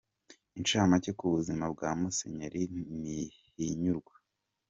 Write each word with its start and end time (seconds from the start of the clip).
Incamake 0.57 1.09
ku 1.19 1.25
buzima 1.33 1.65
bwa 1.73 1.89
Musenyeri 1.99 2.61
Ntihinyurwa. 3.01 4.13